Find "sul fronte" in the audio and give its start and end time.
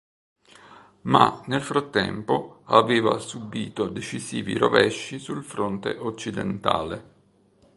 5.19-5.91